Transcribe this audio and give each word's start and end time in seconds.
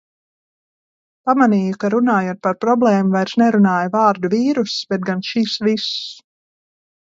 Pamanīju, 1.29 1.75
ka 1.83 1.91
runājot 1.95 2.41
par 2.49 2.57
problēmu, 2.65 3.13
vairs 3.17 3.37
nelietoju 3.43 3.95
vārdu 3.99 4.35
vīruss, 4.35 4.81
bet 4.95 5.07
gan 5.13 5.25
"šis 5.33 5.63
viss". 5.71 5.97